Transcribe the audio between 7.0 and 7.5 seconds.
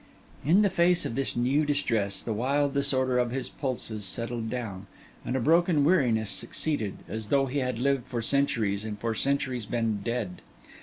as though